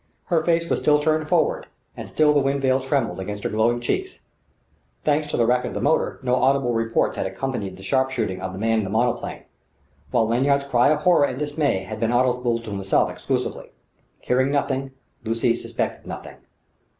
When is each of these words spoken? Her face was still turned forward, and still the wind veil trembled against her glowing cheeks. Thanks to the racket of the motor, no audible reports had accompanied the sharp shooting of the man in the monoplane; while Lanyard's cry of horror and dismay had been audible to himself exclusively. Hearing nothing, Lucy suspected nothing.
Her 0.33 0.43
face 0.43 0.67
was 0.67 0.79
still 0.79 0.99
turned 0.99 1.27
forward, 1.27 1.67
and 1.95 2.09
still 2.09 2.33
the 2.33 2.39
wind 2.39 2.63
veil 2.63 2.79
trembled 2.81 3.19
against 3.19 3.43
her 3.43 3.51
glowing 3.51 3.79
cheeks. 3.79 4.21
Thanks 5.03 5.27
to 5.29 5.37
the 5.37 5.45
racket 5.45 5.67
of 5.67 5.73
the 5.75 5.79
motor, 5.81 6.19
no 6.23 6.37
audible 6.37 6.73
reports 6.73 7.17
had 7.17 7.27
accompanied 7.27 7.77
the 7.77 7.83
sharp 7.83 8.09
shooting 8.09 8.41
of 8.41 8.51
the 8.51 8.57
man 8.57 8.79
in 8.79 8.83
the 8.83 8.89
monoplane; 8.89 9.43
while 10.09 10.25
Lanyard's 10.27 10.65
cry 10.65 10.89
of 10.89 11.01
horror 11.01 11.25
and 11.25 11.37
dismay 11.37 11.83
had 11.83 11.99
been 11.99 12.11
audible 12.11 12.59
to 12.63 12.71
himself 12.71 13.11
exclusively. 13.11 13.73
Hearing 14.21 14.49
nothing, 14.49 14.89
Lucy 15.23 15.53
suspected 15.53 16.07
nothing. 16.07 16.37